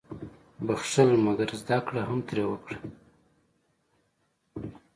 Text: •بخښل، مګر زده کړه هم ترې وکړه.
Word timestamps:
•بخښل، 0.65 1.11
مګر 1.25 1.49
زده 1.61 1.77
کړه 1.87 2.01
هم 2.09 2.19
ترې 2.27 2.43
وکړه. 2.47 2.79